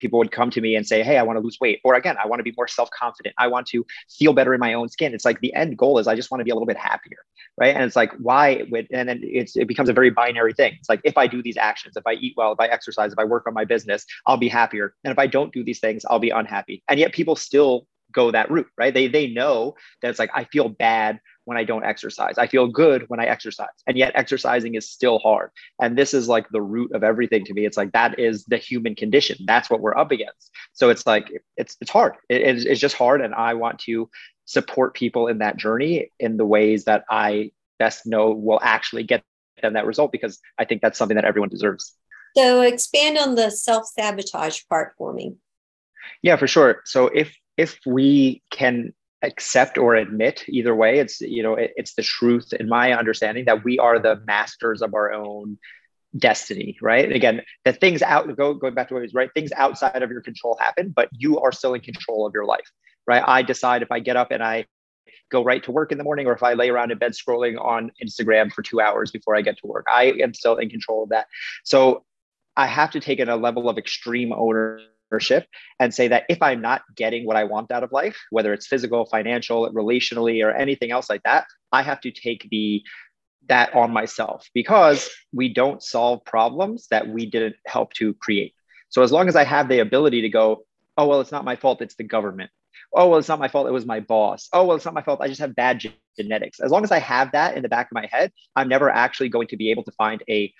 people 0.00 0.18
would 0.18 0.30
come 0.30 0.50
to 0.50 0.60
me 0.60 0.74
and 0.76 0.86
say, 0.86 1.02
Hey, 1.02 1.18
I 1.18 1.22
want 1.22 1.36
to 1.38 1.40
lose 1.40 1.58
weight. 1.60 1.80
Or 1.84 1.94
again, 1.94 2.16
I 2.22 2.26
want 2.26 2.40
to 2.40 2.44
be 2.44 2.52
more 2.56 2.68
self 2.68 2.90
confident. 2.90 3.34
I 3.38 3.46
want 3.46 3.66
to 3.68 3.84
feel 4.10 4.32
better 4.32 4.54
in 4.54 4.60
my 4.60 4.74
own 4.74 4.88
skin. 4.88 5.14
It's 5.14 5.24
like 5.24 5.40
the 5.40 5.54
end 5.54 5.78
goal 5.78 5.98
is 5.98 6.06
I 6.06 6.14
just 6.14 6.30
want 6.30 6.40
to 6.40 6.44
be 6.44 6.50
a 6.50 6.54
little 6.54 6.66
bit 6.66 6.76
happier. 6.76 7.18
Right. 7.58 7.74
And 7.74 7.84
it's 7.84 7.96
like, 7.96 8.12
why 8.18 8.64
would, 8.70 8.86
and 8.92 9.08
then 9.08 9.20
it's, 9.22 9.56
it 9.56 9.66
becomes 9.66 9.88
a 9.88 9.94
very 9.94 10.10
binary 10.10 10.52
thing. 10.52 10.74
It's 10.78 10.90
like, 10.90 11.00
if 11.04 11.16
I 11.16 11.26
do 11.26 11.42
these 11.42 11.56
actions, 11.56 11.96
if 11.96 12.06
I 12.06 12.12
eat 12.14 12.34
well, 12.36 12.52
if 12.52 12.60
I 12.60 12.66
exercise, 12.66 13.12
if 13.12 13.18
I 13.18 13.24
work 13.24 13.46
on 13.46 13.54
my 13.54 13.64
business, 13.64 14.04
I'll 14.26 14.36
be 14.36 14.48
happier. 14.48 14.94
And 15.04 15.12
if 15.12 15.18
I 15.18 15.26
don't 15.26 15.54
do 15.54 15.64
these 15.64 15.80
things, 15.80 16.04
I'll 16.10 16.18
be 16.18 16.30
unhappy. 16.30 16.82
And 16.88 17.00
yet 17.00 17.12
people 17.12 17.34
still 17.34 17.86
go 18.12 18.30
that 18.30 18.50
route, 18.50 18.68
right? 18.76 18.92
They, 18.92 19.08
they 19.08 19.28
know 19.28 19.74
that 20.02 20.10
it's 20.10 20.18
like, 20.18 20.30
I 20.34 20.44
feel 20.44 20.68
bad 20.68 21.20
when 21.46 21.56
I 21.56 21.64
don't 21.64 21.84
exercise. 21.84 22.38
I 22.38 22.48
feel 22.48 22.66
good 22.66 23.04
when 23.08 23.20
I 23.20 23.26
exercise. 23.26 23.68
And 23.86 23.96
yet 23.96 24.12
exercising 24.14 24.74
is 24.74 24.90
still 24.90 25.18
hard. 25.20 25.50
And 25.80 25.96
this 25.96 26.12
is 26.12 26.28
like 26.28 26.48
the 26.50 26.60
root 26.60 26.92
of 26.92 27.02
everything 27.02 27.44
to 27.44 27.54
me. 27.54 27.64
It's 27.64 27.76
like 27.76 27.92
that 27.92 28.18
is 28.18 28.44
the 28.44 28.58
human 28.58 28.96
condition. 28.96 29.38
That's 29.46 29.70
what 29.70 29.80
we're 29.80 29.96
up 29.96 30.10
against. 30.10 30.50
So 30.72 30.90
it's 30.90 31.06
like 31.06 31.32
it's 31.56 31.76
it's 31.80 31.90
hard. 31.90 32.14
It, 32.28 32.66
it's 32.66 32.80
just 32.80 32.96
hard. 32.96 33.20
And 33.20 33.32
I 33.32 33.54
want 33.54 33.78
to 33.80 34.10
support 34.44 34.94
people 34.94 35.28
in 35.28 35.38
that 35.38 35.56
journey 35.56 36.10
in 36.18 36.36
the 36.36 36.44
ways 36.44 36.84
that 36.84 37.04
I 37.08 37.52
best 37.78 38.06
know 38.06 38.32
will 38.32 38.60
actually 38.60 39.04
get 39.04 39.22
them 39.62 39.74
that 39.74 39.86
result 39.86 40.12
because 40.12 40.40
I 40.58 40.64
think 40.64 40.82
that's 40.82 40.98
something 40.98 41.14
that 41.14 41.24
everyone 41.24 41.48
deserves. 41.48 41.94
So 42.36 42.60
expand 42.60 43.18
on 43.18 43.36
the 43.36 43.50
self-sabotage 43.50 44.62
part 44.68 44.94
for 44.98 45.12
me. 45.12 45.36
Yeah, 46.22 46.36
for 46.36 46.46
sure. 46.46 46.82
So 46.84 47.06
if 47.06 47.34
if 47.56 47.78
we 47.86 48.42
can 48.50 48.92
accept 49.26 49.76
or 49.76 49.94
admit 49.94 50.44
either 50.48 50.74
way. 50.74 50.98
It's 50.98 51.20
you 51.20 51.42
know 51.42 51.54
it, 51.54 51.72
it's 51.76 51.94
the 51.94 52.02
truth 52.02 52.52
in 52.52 52.68
my 52.68 52.92
understanding 52.92 53.44
that 53.46 53.64
we 53.64 53.78
are 53.78 53.98
the 53.98 54.20
masters 54.26 54.82
of 54.82 54.94
our 54.94 55.12
own 55.12 55.58
destiny 56.16 56.78
right? 56.80 57.04
And 57.04 57.14
again 57.14 57.42
the 57.64 57.72
things 57.72 58.00
out 58.00 58.34
go 58.36 58.54
going 58.54 58.74
back 58.74 58.88
to 58.88 58.94
what 58.94 59.02
was 59.02 59.14
right? 59.14 59.30
Things 59.34 59.52
outside 59.52 60.02
of 60.02 60.10
your 60.10 60.22
control 60.22 60.56
happen 60.58 60.92
but 60.94 61.08
you 61.12 61.40
are 61.40 61.52
still 61.52 61.74
in 61.74 61.80
control 61.80 62.26
of 62.26 62.32
your 62.32 62.46
life 62.46 62.70
right? 63.06 63.22
I 63.26 63.42
decide 63.42 63.82
if 63.82 63.90
i 63.92 64.00
get 64.00 64.16
up 64.16 64.30
and 64.30 64.42
i 64.42 64.66
go 65.30 65.42
right 65.44 65.62
to 65.64 65.72
work 65.72 65.92
in 65.92 65.98
the 65.98 66.04
morning 66.04 66.26
or 66.26 66.32
if 66.32 66.42
i 66.42 66.54
lay 66.54 66.70
around 66.70 66.90
in 66.92 66.98
bed 66.98 67.12
scrolling 67.12 67.62
on 67.62 67.90
instagram 68.02 68.50
for 68.52 68.62
two 68.62 68.80
hours 68.80 69.10
before 69.10 69.36
i 69.36 69.42
get 69.42 69.58
to 69.58 69.66
work. 69.66 69.84
I 69.92 70.14
am 70.22 70.32
still 70.32 70.56
in 70.56 70.70
control 70.70 71.02
of 71.02 71.10
that. 71.10 71.26
So 71.64 72.04
i 72.56 72.66
have 72.66 72.92
to 72.92 73.00
take 73.00 73.18
in 73.18 73.28
a 73.28 73.36
level 73.36 73.68
of 73.68 73.76
extreme 73.76 74.32
ownership 74.32 74.95
ownership 75.12 75.46
and 75.80 75.92
say 75.92 76.08
that 76.08 76.24
if 76.28 76.42
I'm 76.42 76.60
not 76.60 76.82
getting 76.94 77.26
what 77.26 77.36
I 77.36 77.44
want 77.44 77.70
out 77.70 77.82
of 77.82 77.92
life, 77.92 78.16
whether 78.30 78.52
it's 78.52 78.66
physical, 78.66 79.06
financial, 79.06 79.72
relationally, 79.72 80.44
or 80.44 80.50
anything 80.50 80.90
else 80.90 81.08
like 81.08 81.22
that, 81.24 81.46
I 81.72 81.82
have 81.82 82.00
to 82.02 82.10
take 82.10 82.48
the 82.50 82.82
that 83.48 83.74
on 83.74 83.92
myself 83.92 84.48
because 84.54 85.08
we 85.32 85.52
don't 85.52 85.82
solve 85.82 86.24
problems 86.24 86.88
that 86.90 87.06
we 87.08 87.26
didn't 87.26 87.54
help 87.66 87.92
to 87.94 88.12
create. 88.14 88.54
So 88.88 89.02
as 89.02 89.12
long 89.12 89.28
as 89.28 89.36
I 89.36 89.44
have 89.44 89.68
the 89.68 89.80
ability 89.80 90.22
to 90.22 90.28
go, 90.28 90.64
oh 90.96 91.06
well, 91.06 91.20
it's 91.20 91.32
not 91.32 91.44
my 91.44 91.56
fault, 91.56 91.80
it's 91.80 91.94
the 91.94 92.04
government. 92.04 92.50
Oh 92.92 93.08
well, 93.08 93.18
it's 93.18 93.28
not 93.28 93.38
my 93.38 93.48
fault, 93.48 93.68
it 93.68 93.72
was 93.72 93.86
my 93.86 94.00
boss. 94.00 94.48
Oh 94.52 94.64
well, 94.64 94.76
it's 94.76 94.84
not 94.84 94.94
my 94.94 95.02
fault, 95.02 95.20
I 95.20 95.28
just 95.28 95.40
have 95.40 95.54
bad 95.54 95.80
genetics. 96.18 96.58
As 96.60 96.72
long 96.72 96.82
as 96.82 96.90
I 96.90 96.98
have 96.98 97.30
that 97.32 97.56
in 97.56 97.62
the 97.62 97.68
back 97.68 97.86
of 97.86 97.94
my 97.94 98.08
head, 98.10 98.32
I'm 98.56 98.68
never 98.68 98.90
actually 98.90 99.28
going 99.28 99.48
to 99.48 99.56
be 99.56 99.70
able 99.70 99.84
to 99.84 99.92
find 99.92 100.24
a 100.28 100.52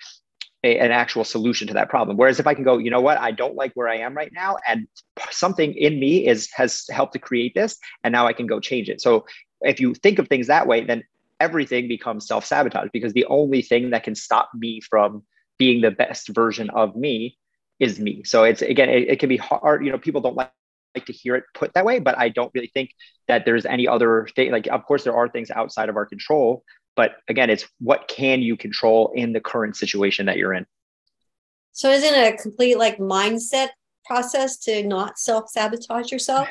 a, 0.67 0.79
an 0.79 0.91
actual 0.91 1.23
solution 1.23 1.67
to 1.67 1.73
that 1.73 1.89
problem. 1.89 2.17
Whereas 2.17 2.39
if 2.39 2.47
I 2.47 2.53
can 2.53 2.63
go, 2.63 2.77
you 2.77 2.91
know 2.91 3.01
what, 3.01 3.17
I 3.19 3.31
don't 3.31 3.55
like 3.55 3.71
where 3.73 3.87
I 3.87 3.97
am 3.97 4.13
right 4.13 4.31
now, 4.33 4.57
and 4.67 4.87
something 5.31 5.73
in 5.73 5.99
me 5.99 6.27
is 6.27 6.49
has 6.53 6.85
helped 6.91 7.13
to 7.13 7.19
create 7.19 7.53
this, 7.55 7.77
and 8.03 8.11
now 8.11 8.27
I 8.27 8.33
can 8.33 8.47
go 8.47 8.59
change 8.59 8.89
it. 8.89 9.01
So 9.01 9.25
if 9.61 9.79
you 9.79 9.93
think 9.93 10.19
of 10.19 10.27
things 10.27 10.47
that 10.47 10.67
way, 10.67 10.83
then 10.83 11.03
everything 11.39 11.87
becomes 11.87 12.27
self 12.27 12.45
sabotage 12.45 12.89
because 12.93 13.13
the 13.13 13.25
only 13.25 13.61
thing 13.61 13.91
that 13.91 14.03
can 14.03 14.15
stop 14.15 14.49
me 14.53 14.81
from 14.81 15.23
being 15.57 15.81
the 15.81 15.91
best 15.91 16.29
version 16.29 16.69
of 16.71 16.95
me 16.95 17.37
is 17.79 17.99
me. 17.99 18.23
So 18.23 18.43
it's 18.43 18.61
again, 18.61 18.89
it, 18.89 19.09
it 19.09 19.19
can 19.19 19.29
be 19.29 19.37
hard. 19.37 19.85
You 19.85 19.91
know, 19.91 19.97
people 19.97 20.21
don't 20.21 20.35
like 20.35 20.51
like 20.95 21.05
to 21.05 21.13
hear 21.13 21.35
it 21.35 21.43
put 21.53 21.73
that 21.73 21.85
way, 21.85 21.99
but 21.99 22.17
I 22.17 22.29
don't 22.29 22.51
really 22.53 22.71
think 22.73 22.91
that 23.27 23.45
there's 23.45 23.65
any 23.65 23.87
other 23.87 24.27
thing. 24.35 24.51
Like, 24.51 24.67
of 24.67 24.83
course, 24.85 25.03
there 25.03 25.15
are 25.15 25.29
things 25.29 25.51
outside 25.51 25.89
of 25.89 25.95
our 25.95 26.05
control, 26.05 26.63
but 26.97 27.11
again, 27.29 27.49
it's 27.49 27.65
what 27.79 28.09
can 28.09 28.41
you 28.41 28.57
control 28.57 29.13
in 29.15 29.31
the 29.31 29.39
current 29.39 29.77
situation 29.77 30.25
that 30.25 30.35
you're 30.35 30.53
in. 30.53 30.65
So 31.71 31.91
isn't 31.91 32.13
it 32.13 32.33
a 32.33 32.37
complete 32.37 32.77
like 32.77 32.97
mindset 32.97 33.69
process 34.03 34.57
to 34.61 34.83
not 34.83 35.19
self 35.19 35.49
sabotage 35.49 36.11
yourself? 36.11 36.49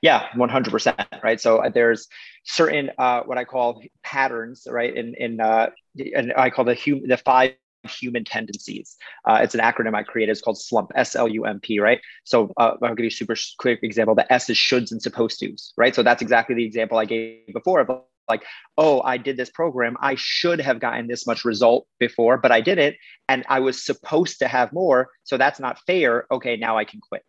Yeah, 0.00 0.28
100%. 0.36 1.22
Right. 1.22 1.40
So 1.40 1.58
uh, 1.58 1.70
there's 1.70 2.06
certain, 2.44 2.90
uh, 2.98 3.22
what 3.22 3.36
I 3.36 3.44
call 3.44 3.82
patterns, 4.02 4.66
right. 4.70 4.94
In, 4.94 5.14
in, 5.18 5.40
uh, 5.40 5.70
and 6.14 6.32
I 6.36 6.50
call 6.50 6.64
the 6.64 6.74
human, 6.74 7.08
the 7.08 7.16
five 7.16 7.54
human 7.84 8.24
tendencies. 8.24 8.96
Uh, 9.24 9.40
it's 9.42 9.54
an 9.54 9.60
acronym 9.60 9.94
I 9.94 10.02
created. 10.02 10.32
It's 10.32 10.40
called 10.40 10.58
SLUMP, 10.58 10.92
S 10.94 11.16
L 11.16 11.28
U 11.28 11.44
M 11.44 11.58
P, 11.60 11.80
right? 11.80 12.00
So 12.24 12.52
uh, 12.56 12.74
I'll 12.82 12.94
give 12.94 13.04
you 13.04 13.08
a 13.08 13.10
super 13.10 13.36
quick 13.58 13.80
example. 13.82 14.14
The 14.14 14.30
S 14.32 14.50
is 14.50 14.56
shoulds 14.56 14.92
and 14.92 15.02
supposed 15.02 15.40
tos, 15.40 15.72
right? 15.76 15.94
So 15.94 16.02
that's 16.02 16.22
exactly 16.22 16.54
the 16.54 16.64
example 16.64 16.98
I 16.98 17.04
gave 17.04 17.52
before 17.52 17.80
of 17.80 17.90
like, 18.28 18.44
oh, 18.76 19.00
I 19.02 19.16
did 19.16 19.36
this 19.36 19.50
program. 19.50 19.96
I 20.00 20.14
should 20.16 20.60
have 20.60 20.80
gotten 20.80 21.06
this 21.06 21.26
much 21.26 21.44
result 21.44 21.86
before, 21.98 22.38
but 22.38 22.52
I 22.52 22.60
didn't. 22.60 22.96
And 23.28 23.44
I 23.48 23.60
was 23.60 23.84
supposed 23.84 24.38
to 24.40 24.48
have 24.48 24.72
more. 24.72 25.08
So 25.24 25.36
that's 25.36 25.60
not 25.60 25.80
fair. 25.86 26.26
Okay, 26.30 26.56
now 26.56 26.76
I 26.78 26.84
can 26.84 27.00
quit. 27.00 27.22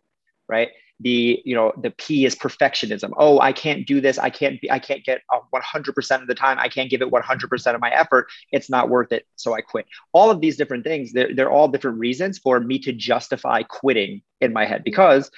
Right. 0.48 0.70
The, 1.02 1.40
you 1.46 1.54
know, 1.54 1.72
the 1.80 1.92
P 1.92 2.26
is 2.26 2.36
perfectionism. 2.36 3.12
Oh, 3.16 3.40
I 3.40 3.52
can't 3.52 3.86
do 3.86 4.02
this. 4.02 4.18
I 4.18 4.28
can't 4.28 4.60
be, 4.60 4.70
I 4.70 4.78
can't 4.78 5.02
get 5.02 5.22
100% 5.32 6.20
of 6.20 6.26
the 6.26 6.34
time. 6.34 6.58
I 6.58 6.68
can't 6.68 6.90
give 6.90 7.00
it 7.00 7.10
100% 7.10 7.74
of 7.74 7.80
my 7.80 7.90
effort. 7.90 8.26
It's 8.52 8.68
not 8.68 8.90
worth 8.90 9.10
it. 9.10 9.26
So 9.36 9.54
I 9.54 9.62
quit. 9.62 9.86
All 10.12 10.30
of 10.30 10.42
these 10.42 10.58
different 10.58 10.84
things, 10.84 11.12
they're, 11.12 11.34
they're 11.34 11.50
all 11.50 11.68
different 11.68 11.98
reasons 11.98 12.38
for 12.38 12.60
me 12.60 12.78
to 12.80 12.92
justify 12.92 13.62
quitting 13.62 14.20
in 14.42 14.52
my 14.52 14.66
head 14.66 14.84
because 14.84 15.30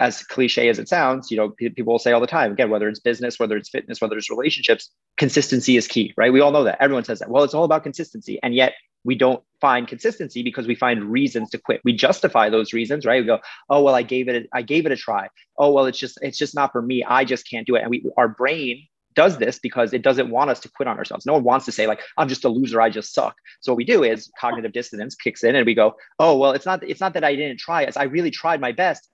as 0.00 0.22
cliche 0.22 0.68
as 0.68 0.78
it 0.78 0.88
sounds, 0.88 1.30
you 1.30 1.36
know, 1.36 1.50
people 1.50 1.92
will 1.92 1.98
say 1.98 2.12
all 2.12 2.20
the 2.20 2.26
time, 2.26 2.52
again, 2.52 2.70
whether 2.70 2.88
it's 2.88 2.98
business, 2.98 3.38
whether 3.38 3.56
it's 3.56 3.68
fitness, 3.68 4.00
whether 4.00 4.16
it's 4.16 4.30
relationships, 4.30 4.90
consistency 5.18 5.76
is 5.76 5.86
key, 5.86 6.14
right? 6.16 6.32
We 6.32 6.40
all 6.40 6.50
know 6.50 6.64
that. 6.64 6.78
Everyone 6.80 7.04
says 7.04 7.18
that. 7.18 7.30
Well, 7.30 7.44
it's 7.44 7.52
all 7.52 7.64
about 7.64 7.82
consistency. 7.82 8.40
And 8.42 8.54
yet 8.54 8.72
we 9.04 9.14
don't 9.14 9.42
find 9.60 9.86
consistency 9.86 10.42
because 10.42 10.66
we 10.66 10.74
find 10.74 11.04
reasons 11.04 11.50
to 11.50 11.58
quit. 11.58 11.82
We 11.84 11.92
justify 11.92 12.48
those 12.48 12.72
reasons, 12.72 13.04
right? 13.04 13.20
We 13.20 13.26
go, 13.26 13.40
oh, 13.68 13.82
well, 13.82 13.94
I 13.94 14.02
gave 14.02 14.28
it, 14.28 14.44
a, 14.44 14.56
I 14.56 14.62
gave 14.62 14.86
it 14.86 14.92
a 14.92 14.96
try. 14.96 15.28
Oh, 15.58 15.70
well, 15.70 15.84
it's 15.84 15.98
just, 15.98 16.18
it's 16.22 16.38
just 16.38 16.54
not 16.54 16.72
for 16.72 16.80
me. 16.80 17.04
I 17.04 17.24
just 17.26 17.48
can't 17.48 17.66
do 17.66 17.76
it. 17.76 17.82
And 17.82 17.90
we, 17.90 18.04
our 18.16 18.28
brain 18.28 18.86
does 19.14 19.36
this 19.36 19.58
because 19.58 19.92
it 19.92 20.02
doesn't 20.02 20.30
want 20.30 20.48
us 20.48 20.60
to 20.60 20.70
quit 20.70 20.88
on 20.88 20.96
ourselves. 20.96 21.26
No 21.26 21.34
one 21.34 21.44
wants 21.44 21.66
to 21.66 21.72
say 21.72 21.86
like 21.86 22.00
I'm 22.16 22.28
just 22.28 22.44
a 22.44 22.48
loser, 22.48 22.80
I 22.80 22.88
just 22.88 23.12
suck. 23.12 23.34
So 23.60 23.72
what 23.72 23.76
we 23.76 23.84
do 23.84 24.04
is 24.04 24.30
cognitive 24.38 24.72
dissonance 24.72 25.14
kicks 25.14 25.42
in 25.42 25.56
and 25.56 25.66
we 25.66 25.74
go, 25.74 25.96
"Oh, 26.20 26.38
well, 26.38 26.52
it's 26.52 26.64
not 26.64 26.82
it's 26.88 27.00
not 27.00 27.14
that 27.14 27.24
I 27.24 27.34
didn't 27.34 27.58
try. 27.58 27.82
It's 27.82 27.96
I 27.96 28.04
really 28.04 28.30
tried 28.30 28.60
my 28.60 28.70
best. 28.70 29.08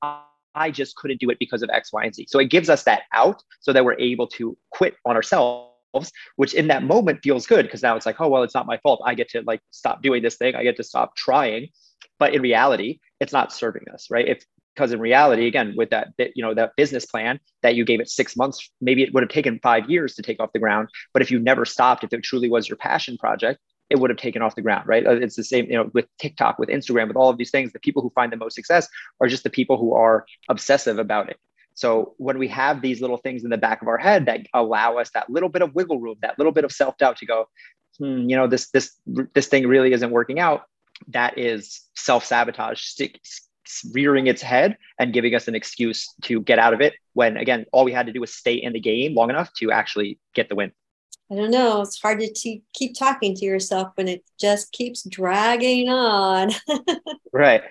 I 0.57 0.71
just 0.71 0.97
couldn't 0.97 1.21
do 1.21 1.31
it 1.31 1.39
because 1.39 1.63
of 1.63 1.71
X, 1.71 1.93
Y, 1.93 2.05
and 2.05 2.15
Z. 2.15 2.27
So 2.29 2.39
it 2.39 2.47
gives 2.47 2.69
us 2.69 2.83
that 2.85 3.03
out 3.13 3.43
so 3.61 3.73
that 3.73 3.85
we're 3.85 3.99
able 3.99 4.27
to 4.29 4.57
quit 4.71 4.97
on 5.05 5.15
ourselves, 5.15 6.11
which 6.37 6.55
in 6.55 6.69
that 6.69 6.83
moment 6.83 7.21
feels 7.23 7.47
good 7.47 7.67
because 7.67 7.83
now 7.83 7.95
it's 7.95 8.07
like, 8.07 8.21
oh, 8.21 8.29
well, 8.29 8.43
it's 8.43 8.55
not 8.55 8.67
my 8.67 8.79
fault. 8.79 9.03
I 9.05 9.15
get 9.15 9.29
to 9.31 9.43
like 9.43 9.61
stop 9.71 10.03
doing 10.03 10.23
this 10.23 10.37
thing. 10.37 10.57
I 10.57 10.63
get 10.63 10.77
to 10.79 10.85
stop 10.85 11.15
trying. 11.15 11.69
But 12.19 12.35
in 12.35 12.43
reality, 12.43 12.99
it's 13.21 13.33
not 13.33 13.53
serving 13.53 13.85
us, 13.93 14.09
right? 14.11 14.27
If 14.27 14.45
because 14.75 14.93
in 14.93 15.01
reality, 15.01 15.47
again, 15.47 15.73
with 15.75 15.89
that, 15.91 16.13
you 16.19 16.45
know, 16.45 16.53
that 16.53 16.77
business 16.77 17.07
plan 17.07 17.41
that 17.63 17.77
you 17.77 17.85
gave 17.85 17.99
it 17.99 18.11
six 18.11 18.37
months, 18.37 18.71
maybe 18.83 19.03
it 19.03 19.15
would 19.15 19.23
have 19.23 19.31
taken 19.31 19.59
five 19.63 19.89
years 19.89 20.15
to 20.15 20.23
take 20.23 20.39
off 20.39 20.53
the 20.53 20.59
ground. 20.59 20.89
But 21.15 21.23
if 21.23 21.31
you 21.31 21.39
never 21.39 21.65
stopped, 21.65 22.05
if 22.05 22.13
it 22.13 22.23
truly 22.23 22.51
was 22.51 22.69
your 22.69 22.77
passion 22.77 23.17
project, 23.17 23.59
it 23.89 23.99
would 23.99 24.11
have 24.11 24.19
taken 24.19 24.43
off 24.43 24.55
the 24.55 24.63
ground, 24.63 24.87
right? 24.87 25.07
Uh, 25.07 25.13
it's 25.13 25.37
the 25.37 25.45
same, 25.45 25.67
you 25.67 25.77
know, 25.77 25.91
with 25.95 26.07
TikTok, 26.19 26.59
with 26.59 26.69
Instagram, 26.69 27.09
with 27.09 27.17
all 27.17 27.31
of 27.31 27.39
these 27.39 27.51
things. 27.51 27.73
The 27.73 27.79
people 27.79 28.03
who 28.03 28.11
find 28.11 28.33
the 28.33 28.37
most 28.37 28.55
success 28.55 28.89
are 29.21 29.29
just 29.29 29.45
the 29.45 29.51
people 29.51 29.77
who 29.77 29.95
are 29.95 30.27
obsessive 30.49 30.99
about 30.99 31.31
it. 31.31 31.39
So 31.75 32.15
when 32.17 32.39
we 32.39 32.49
have 32.49 32.81
these 32.81 33.01
little 33.01 33.19
things 33.19 33.45
in 33.45 33.51
the 33.51 33.59
back 33.59 33.83
of 33.83 33.89
our 33.89 33.99
head 33.99 34.27
that 34.27 34.41
allow 34.55 34.97
us 34.97 35.11
that 35.11 35.29
little 35.29 35.51
bit 35.51 35.63
of 35.63 35.75
wiggle 35.75 36.01
room, 36.01 36.17
that 36.23 36.39
little 36.39 36.53
bit 36.53 36.65
of 36.65 36.73
self 36.73 36.97
doubt 36.97 37.19
to 37.19 37.27
go, 37.27 37.49
hmm, 37.99 38.29
you 38.29 38.37
know, 38.37 38.47
this 38.47 38.71
this 38.71 38.93
this 39.35 39.47
thing 39.49 39.67
really 39.67 39.93
isn't 39.93 40.11
working 40.11 40.41
out. 40.41 40.63
That 41.09 41.39
is 41.39 41.83
self 41.95 42.25
sabotage 42.25 42.83
rearing 43.93 44.27
its 44.27 44.43
head 44.43 44.79
and 44.99 45.13
giving 45.13 45.35
us 45.35 45.49
an 45.49 45.55
excuse 45.55 46.15
to 46.23 46.41
get 46.41 46.59
out 46.59 46.73
of 46.73 46.81
it. 46.81 46.95
When 47.13 47.37
again, 47.37 47.67
all 47.73 47.85
we 47.85 47.93
had 47.93 48.07
to 48.07 48.13
do 48.13 48.21
was 48.21 48.33
stay 48.33 48.55
in 48.55 48.73
the 48.73 48.81
game 48.81 49.15
long 49.15 49.31
enough 49.31 49.53
to 49.59 49.71
actually 49.71 50.19
get 50.35 50.49
the 50.49 50.55
win. 50.55 50.73
I 51.31 51.35
don't 51.35 51.51
know. 51.51 51.81
It's 51.83 52.01
hard 52.01 52.21
to 52.21 52.61
keep 52.73 52.99
talking 52.99 53.35
to 53.35 53.45
yourself 53.45 53.93
when 53.97 54.07
it 54.07 54.25
just 54.39 54.71
keeps 54.73 55.03
dragging 55.09 55.89
on. 55.89 56.51
right. 57.33 57.63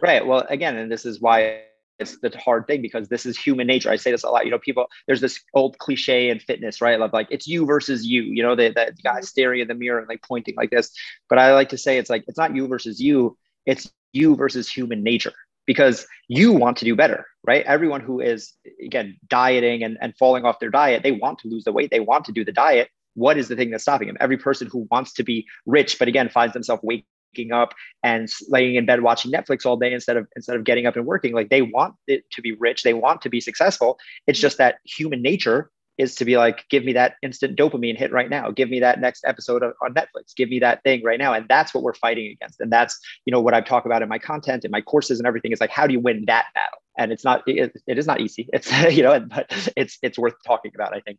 Right. 0.00 0.24
Well, 0.24 0.46
again, 0.48 0.76
and 0.76 0.92
this 0.92 1.04
is 1.04 1.20
why 1.20 1.62
it's 1.98 2.18
the 2.20 2.30
hard 2.38 2.66
thing 2.66 2.82
because 2.82 3.08
this 3.08 3.26
is 3.26 3.36
human 3.36 3.66
nature. 3.66 3.90
I 3.90 3.96
say 3.96 4.10
this 4.12 4.22
a 4.22 4.30
lot. 4.30 4.44
You 4.44 4.52
know, 4.52 4.58
people, 4.58 4.86
there's 5.06 5.20
this 5.20 5.40
old 5.54 5.78
cliche 5.78 6.30
in 6.30 6.38
fitness, 6.38 6.80
right? 6.80 7.00
Of 7.00 7.12
like, 7.12 7.28
it's 7.30 7.48
you 7.48 7.66
versus 7.66 8.06
you, 8.06 8.22
you 8.22 8.42
know, 8.42 8.54
the, 8.54 8.68
the 8.68 8.94
guy 9.02 9.16
mm-hmm. 9.16 9.22
staring 9.22 9.60
in 9.60 9.68
the 9.68 9.74
mirror 9.74 9.98
and 9.98 10.08
like 10.08 10.22
pointing 10.22 10.54
like 10.56 10.70
this. 10.70 10.90
But 11.28 11.38
I 11.38 11.52
like 11.52 11.70
to 11.70 11.78
say 11.78 11.98
it's 11.98 12.10
like, 12.10 12.24
it's 12.28 12.38
not 12.38 12.54
you 12.54 12.68
versus 12.68 13.00
you, 13.00 13.36
it's 13.66 13.90
you 14.12 14.36
versus 14.36 14.70
human 14.70 15.02
nature 15.02 15.32
because 15.66 16.06
you 16.28 16.52
want 16.52 16.76
to 16.78 16.84
do 16.84 16.96
better, 16.96 17.26
right? 17.44 17.64
Everyone 17.66 18.00
who 18.00 18.20
is, 18.20 18.52
again, 18.84 19.18
dieting 19.28 19.82
and, 19.82 19.98
and 20.00 20.16
falling 20.16 20.44
off 20.44 20.58
their 20.58 20.70
diet, 20.70 21.02
they 21.02 21.12
want 21.12 21.40
to 21.40 21.48
lose 21.48 21.64
the 21.64 21.72
weight, 21.72 21.90
they 21.90 22.00
want 22.00 22.24
to 22.26 22.32
do 22.32 22.44
the 22.44 22.52
diet 22.52 22.88
what 23.20 23.38
is 23.38 23.48
the 23.48 23.56
thing 23.56 23.70
that's 23.70 23.82
stopping 23.82 24.08
him? 24.08 24.16
Every 24.20 24.38
person 24.38 24.68
who 24.70 24.88
wants 24.90 25.12
to 25.14 25.22
be 25.22 25.46
rich, 25.66 25.98
but 25.98 26.08
again 26.08 26.28
finds 26.28 26.54
themselves 26.54 26.82
waking 26.82 27.52
up 27.52 27.74
and 28.02 28.28
laying 28.48 28.74
in 28.74 28.86
bed 28.86 29.02
watching 29.02 29.30
Netflix 29.30 29.66
all 29.66 29.76
day 29.76 29.92
instead 29.92 30.16
of 30.16 30.26
instead 30.34 30.56
of 30.56 30.64
getting 30.64 30.86
up 30.86 30.96
and 30.96 31.06
working, 31.06 31.34
like 31.34 31.50
they 31.50 31.62
want 31.62 31.94
it 32.06 32.28
to 32.32 32.42
be 32.42 32.52
rich, 32.52 32.82
they 32.82 32.94
want 32.94 33.22
to 33.22 33.28
be 33.28 33.40
successful. 33.40 33.98
It's 34.26 34.40
just 34.40 34.58
that 34.58 34.78
human 34.84 35.22
nature 35.22 35.70
is 36.00 36.14
to 36.16 36.24
be 36.24 36.36
like, 36.38 36.64
give 36.70 36.84
me 36.84 36.94
that 36.94 37.16
instant 37.22 37.58
dopamine 37.58 37.96
hit 37.96 38.10
right 38.10 38.30
now. 38.30 38.50
Give 38.50 38.70
me 38.70 38.80
that 38.80 39.00
next 39.00 39.22
episode 39.26 39.62
of, 39.62 39.74
on 39.82 39.92
Netflix. 39.92 40.34
Give 40.34 40.48
me 40.48 40.58
that 40.60 40.82
thing 40.82 41.02
right 41.04 41.18
now. 41.18 41.34
And 41.34 41.46
that's 41.46 41.74
what 41.74 41.82
we're 41.82 41.94
fighting 41.94 42.26
against. 42.32 42.58
And 42.60 42.72
that's, 42.72 42.98
you 43.26 43.32
know, 43.32 43.40
what 43.40 43.52
I 43.52 43.60
talk 43.60 43.84
about 43.84 44.00
in 44.00 44.08
my 44.08 44.18
content 44.18 44.64
and 44.64 44.72
my 44.72 44.80
courses 44.80 45.18
and 45.20 45.26
everything 45.26 45.52
is 45.52 45.60
like, 45.60 45.70
how 45.70 45.86
do 45.86 45.92
you 45.92 46.00
win 46.00 46.24
that 46.26 46.46
battle? 46.54 46.78
And 46.96 47.12
it's 47.12 47.24
not, 47.24 47.42
it, 47.46 47.72
it 47.86 47.98
is 47.98 48.06
not 48.06 48.20
easy. 48.20 48.48
It's, 48.52 48.72
you 48.90 49.02
know, 49.02 49.20
but 49.20 49.46
it's, 49.76 49.98
it's 50.02 50.18
worth 50.18 50.34
talking 50.46 50.72
about, 50.74 50.94
I 50.94 51.00
think. 51.00 51.18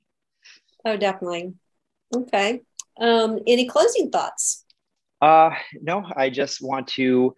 Oh, 0.83 0.97
definitely. 0.97 1.53
Okay. 2.15 2.61
Um, 2.99 3.39
any 3.47 3.67
closing 3.67 4.09
thoughts? 4.09 4.65
Uh, 5.21 5.51
no, 5.81 6.05
I 6.15 6.29
just 6.29 6.61
want 6.61 6.87
to 6.89 7.35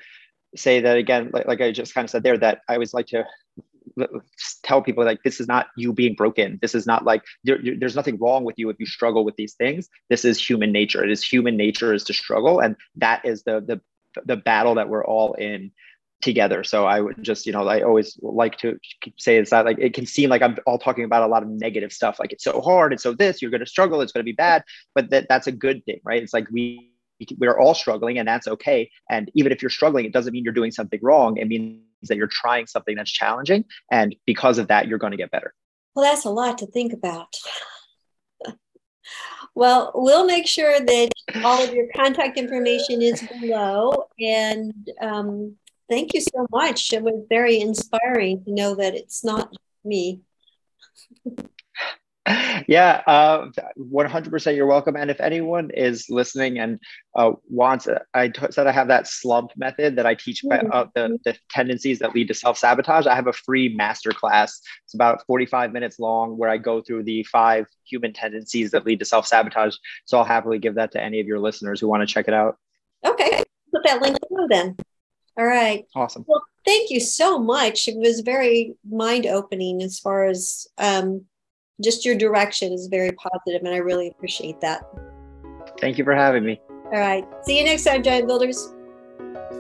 say 0.56 0.82
that 0.82 0.98
again, 0.98 1.32
like, 1.34 1.48
like 1.48 1.62
I 1.62 1.72
just 1.72 1.94
kind 1.94 2.06
of 2.06 2.10
said 2.10 2.24
there, 2.24 2.38
that 2.38 2.62
I 2.70 2.74
always 2.74 2.94
like 2.94 3.08
to 3.08 3.26
tell 4.64 4.82
people 4.82 5.06
like 5.06 5.22
this 5.24 5.40
is 5.40 5.48
not 5.48 5.68
you 5.78 5.94
being 5.94 6.16
broken 6.16 6.58
this 6.62 6.74
is 6.74 6.88
not 6.88 7.06
like 7.06 7.24
there, 7.44 7.60
there's 7.78 7.96
nothing 7.96 8.18
wrong 8.18 8.44
with 8.44 8.56
you 8.58 8.70
if 8.70 8.80
you 8.80 8.86
struggle 8.86 9.24
with 9.24 9.36
these 9.36 9.54
things 9.54 9.90
this 10.10 10.26
is 10.26 10.40
human 10.44 10.72
nature 10.72 11.04
it 11.04 11.12
is 11.12 11.24
human 11.24 11.56
nature 11.56 11.94
is 11.94 12.04
to 12.04 12.14
struggle 12.14 12.60
and 12.60 12.76
that 12.96 13.24
is 13.24 13.44
the 13.44 13.62
the 13.62 13.80
the 14.26 14.36
battle 14.36 14.76
that 14.76 14.90
we're 14.90 15.06
all 15.06 15.34
in 15.34 15.72
together. 16.24 16.64
So 16.64 16.86
I 16.86 17.02
would 17.02 17.22
just, 17.22 17.46
you 17.46 17.52
know, 17.52 17.68
I 17.68 17.82
always 17.82 18.18
like 18.22 18.58
to 18.60 18.80
say 19.18 19.38
it's 19.38 19.52
not 19.52 19.66
like 19.66 19.78
it 19.80 19.94
can 19.94 20.06
seem 20.06 20.30
like 20.30 20.42
I'm 20.42 20.58
all 20.66 20.80
talking 20.80 21.04
about 21.04 21.24
a 21.24 21.28
lot 21.28 21.44
of 21.44 21.50
negative 21.50 21.92
stuff, 21.92 22.20
like 22.20 22.32
it's 22.32 22.44
so 22.44 22.62
hard, 22.62 22.94
it's 22.94 23.04
so 23.04 23.14
this, 23.14 23.42
you're 23.42 23.52
going 23.52 23.62
to 23.62 23.68
struggle, 23.68 24.02
it's 24.02 24.12
going 24.12 24.24
to 24.24 24.30
be 24.30 24.36
bad, 24.36 24.64
but 24.96 25.10
that 25.12 25.28
that's 25.30 25.48
a 25.48 25.52
good 25.52 25.86
thing, 25.86 26.00
right? 26.04 26.24
It's 26.24 26.34
like 26.34 26.50
we 26.52 26.90
we're 27.38 27.60
all 27.60 27.76
struggling, 27.76 28.18
and 28.18 28.28
that's 28.28 28.48
okay. 28.48 28.90
And 29.10 29.32
even 29.34 29.52
if 29.52 29.62
you're 29.62 29.70
struggling, 29.70 30.06
it 30.06 30.14
doesn't 30.14 30.34
mean 30.34 30.44
you're 30.44 30.54
doing 30.54 30.72
something 30.72 31.00
wrong. 31.02 31.38
It 31.38 31.48
means 31.48 31.80
that 32.04 32.18
you're 32.18 32.28
trying 32.28 32.66
something 32.68 32.96
that's 32.96 33.12
challenging, 33.12 33.66
and 33.92 34.16
because 34.26 34.58
of 34.58 34.68
that, 34.70 34.88
you're 34.88 34.98
going 34.98 35.12
to 35.12 35.18
get 35.18 35.32
better. 35.32 35.54
Well, 35.96 36.04
that's 36.04 36.26
a 36.26 36.30
lot 36.30 36.58
to 36.60 36.68
think 36.68 36.94
about. 36.94 37.34
Well, 39.56 39.92
we'll 39.94 40.26
make 40.26 40.48
sure 40.48 40.80
that 40.80 41.10
all 41.44 41.64
of 41.64 41.76
your 41.76 41.86
contact 41.96 42.40
information 42.40 43.04
is 43.04 43.22
below. 43.22 44.08
And 44.20 44.90
um, 45.00 45.56
thank 45.90 46.14
you 46.14 46.22
so 46.22 46.48
much. 46.52 46.94
It 46.94 47.04
was 47.04 47.26
very 47.30 47.60
inspiring 47.60 48.44
to 48.46 48.52
know 48.52 48.76
that 48.76 48.96
it's 48.96 49.24
not 49.24 49.54
me. 49.84 50.22
yeah, 52.68 53.02
uh, 53.06 53.48
100% 53.78 54.56
you're 54.56 54.66
welcome. 54.66 54.96
And 54.96 55.12
if 55.12 55.20
anyone 55.20 55.72
is 55.74 56.10
listening 56.10 56.58
and 56.58 56.80
uh, 57.16 57.32
wants, 57.50 57.88
I 58.14 58.30
t- 58.30 58.46
said 58.50 58.68
I 58.68 58.72
have 58.72 58.88
that 58.88 59.08
slump 59.08 59.52
method 59.58 59.98
that 59.98 60.06
I 60.06 60.16
teach 60.16 60.42
mm-hmm. 60.44 60.70
uh, 60.72 60.86
the, 60.96 61.18
the 61.26 61.36
tendencies 61.50 62.00
that 62.00 62.16
lead 62.16 62.30
to 62.30 62.34
self 62.34 62.58
sabotage. 62.58 63.08
I 63.08 63.16
have 63.16 63.28
a 63.28 63.34
free 63.34 63.76
masterclass. 63.76 64.52
It's 64.86 64.94
about 64.94 65.26
45 65.28 65.74
minutes 65.74 66.00
long 66.00 66.38
where 66.38 66.50
I 66.50 66.58
go 66.58 66.82
through 66.82 67.04
the 67.04 67.24
five 67.24 67.66
human 67.86 68.14
tendencies 68.14 68.72
that 68.72 68.86
lead 68.86 69.00
to 69.00 69.06
self 69.06 69.28
sabotage. 69.28 69.76
So 70.06 70.18
I'll 70.18 70.24
happily 70.24 70.60
give 70.60 70.76
that 70.76 70.92
to 70.94 71.04
any 71.04 71.20
of 71.20 71.28
your 71.28 71.40
listeners 71.40 71.82
who 71.82 71.88
want 71.88 72.08
to 72.08 72.14
check 72.14 72.28
it 72.28 72.34
out. 72.34 72.58
Okay. 73.06 73.44
Put 73.74 73.84
that 73.86 74.02
link 74.02 74.18
below 74.30 74.48
then. 74.50 74.78
All 75.38 75.46
right. 75.46 75.86
Awesome. 75.96 76.26
Well, 76.28 76.44
thank 76.66 76.90
you 76.90 77.00
so 77.00 77.40
much. 77.40 77.88
It 77.88 77.98
was 77.98 78.22
very 78.22 78.76
mind 78.90 79.26
opening 79.26 79.82
as 79.82 80.00
far 80.00 80.26
as 80.26 80.68
um, 80.78 81.26
just 81.82 82.06
your 82.06 82.16
direction 82.16 82.72
is 82.72 82.88
very 82.88 83.12
positive, 83.12 83.64
and 83.64 83.74
I 83.74 83.78
really 83.78 84.08
appreciate 84.08 84.62
that. 84.62 84.84
Thank 85.80 85.98
you 85.98 86.04
for 86.04 86.16
having 86.16 86.46
me. 86.46 86.62
All 86.70 87.00
right. 87.00 87.26
See 87.44 87.58
you 87.58 87.66
next 87.66 87.84
time, 87.84 88.04
Giant 88.04 88.28
Builders. 88.28 88.74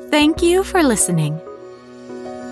Thank 0.09 0.43
you 0.43 0.63
for 0.63 0.83
listening. 0.83 1.41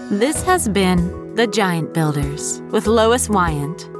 This 0.09 0.41
has 0.43 0.67
been 0.67 1.35
The 1.35 1.45
Giant 1.45 1.93
Builders 1.93 2.61
with 2.71 2.87
Lois 2.87 3.29
Wyant. 3.29 3.90